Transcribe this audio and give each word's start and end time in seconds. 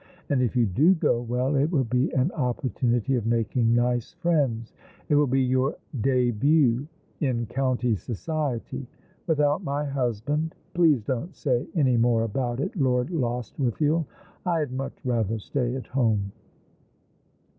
And 0.29 0.41
if 0.41 0.55
you 0.55 0.65
do 0.65 0.95
go— 0.95 1.21
well, 1.21 1.55
it 1.55 1.69
will 1.71 1.83
be 1.83 2.09
an 2.13 2.31
opportunity 2.31 3.13
of 3.13 3.27
making 3.27 3.75
nice 3.75 4.13
friends. 4.13 4.73
It 5.09 5.13
will 5.13 5.27
be 5.27 5.43
your 5.43 5.77
dehut 5.95 6.87
in 7.19 7.45
county 7.45 7.95
society."" 7.95 8.87
Without 9.27 9.63
my 9.63 9.85
husband? 9.85 10.55
Please 10.73 11.03
don't 11.03 11.35
say 11.35 11.67
any 11.75 11.97
more 11.97 12.23
about 12.23 12.59
it, 12.59 12.75
Lord 12.75 13.11
Lostwithiel. 13.11 14.07
I 14.43 14.57
had 14.61 14.71
much 14.71 14.97
rather 15.05 15.37
stay 15.37 15.75
at 15.75 15.85
home." 15.85 16.31